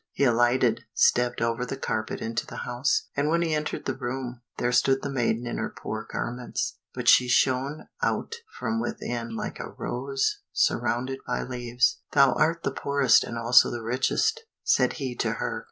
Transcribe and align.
He 0.13 0.23
alighted, 0.23 0.81
stepped 0.95 1.41
over 1.43 1.63
the 1.63 1.77
carpet 1.77 2.21
into 2.23 2.47
the 2.47 2.63
house, 2.65 3.05
and 3.15 3.29
when 3.29 3.43
he 3.43 3.53
entered 3.53 3.85
the 3.85 3.93
room, 3.95 4.41
there 4.57 4.71
stood 4.71 5.03
the 5.03 5.11
maiden 5.11 5.45
in 5.45 5.59
her 5.59 5.69
poor 5.69 6.07
garments, 6.11 6.79
but 6.95 7.07
she 7.07 7.27
shone 7.27 7.85
out 8.01 8.33
from 8.57 8.81
within 8.81 9.27
them 9.27 9.35
like 9.35 9.59
a 9.59 9.69
rose 9.69 10.39
surrounded 10.51 11.19
by 11.27 11.43
leaves. 11.43 11.99
"Thou 12.13 12.33
art 12.33 12.63
the 12.63 12.71
poorest 12.71 13.23
and 13.23 13.37
also 13.37 13.69
the 13.69 13.83
richest," 13.83 14.41
said 14.63 14.93
he 14.93 15.15
to 15.17 15.33
her. 15.33 15.59